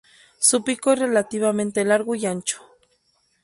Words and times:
Su 0.39 0.63
pico 0.63 0.93
es 0.93 0.97
relativamente 0.97 1.85
largo 1.85 2.15
y 2.15 2.25
ancho. 2.25 2.59